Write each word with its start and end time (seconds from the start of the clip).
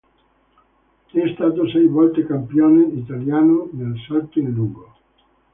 È 1.11 1.31
stato 1.35 1.69
sei 1.69 1.85
volte 1.85 2.25
campione 2.25 2.85
italiano 2.85 3.69
nel 3.73 3.93
salto 4.07 4.39
in 4.39 4.51
lungo. 4.51 4.95